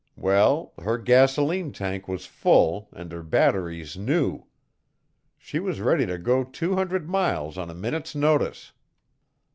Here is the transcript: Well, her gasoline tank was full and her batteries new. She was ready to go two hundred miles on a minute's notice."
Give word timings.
Well, 0.17 0.73
her 0.79 0.97
gasoline 0.97 1.71
tank 1.71 2.07
was 2.07 2.25
full 2.25 2.89
and 2.91 3.11
her 3.11 3.21
batteries 3.21 3.95
new. 3.97 4.47
She 5.37 5.59
was 5.59 5.79
ready 5.79 6.07
to 6.07 6.17
go 6.17 6.43
two 6.43 6.73
hundred 6.73 7.07
miles 7.07 7.55
on 7.55 7.69
a 7.69 7.75
minute's 7.75 8.15
notice." 8.15 8.71